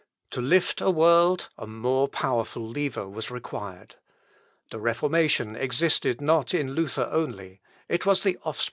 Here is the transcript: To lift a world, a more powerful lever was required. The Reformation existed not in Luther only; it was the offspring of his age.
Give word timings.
To 0.31 0.41
lift 0.41 0.81
a 0.81 0.89
world, 0.89 1.49
a 1.59 1.67
more 1.67 2.07
powerful 2.07 2.67
lever 2.67 3.07
was 3.07 3.29
required. 3.29 3.97
The 4.71 4.79
Reformation 4.79 5.55
existed 5.55 6.19
not 6.19 6.55
in 6.55 6.73
Luther 6.73 7.07
only; 7.11 7.61
it 7.87 8.03
was 8.03 8.23
the 8.23 8.31
offspring 8.37 8.41
of 8.45 8.55
his 8.55 8.59
age. 8.59 8.59